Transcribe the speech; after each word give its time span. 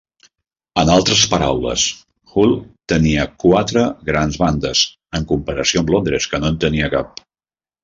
En 0.83 0.91
altres 0.93 1.19
paraules, 1.33 1.83
Hull 2.31 2.55
tenia 2.95 3.27
quatre 3.45 3.85
grans 4.09 4.41
bandes, 4.47 4.83
en 5.21 5.29
comparació 5.35 5.85
amb 5.85 5.95
Londres 5.97 6.29
que 6.35 6.43
no 6.45 6.53
en 6.53 6.61
tenia 6.67 6.93
cap. 6.99 7.25